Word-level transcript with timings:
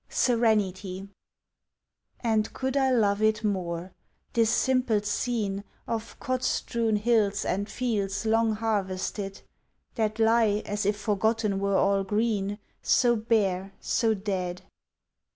SERENITY 0.09 1.09
And 2.21 2.51
could 2.53 2.75
I 2.75 2.89
love 2.89 3.21
it 3.21 3.43
more 3.43 3.93
this 4.33 4.49
simple 4.49 5.03
scene 5.03 5.63
Of 5.85 6.19
cot 6.19 6.41
strewn 6.43 6.95
hills 6.95 7.45
and 7.45 7.69
fields 7.69 8.25
long 8.25 8.53
harvested, 8.53 9.41
That 9.93 10.17
lie 10.17 10.63
as 10.65 10.87
if 10.87 10.97
forgotten 10.99 11.59
were 11.59 11.77
all 11.77 12.03
green, 12.03 12.57
So 12.81 13.15
bare, 13.15 13.73
so 13.79 14.15
dead! 14.15 14.63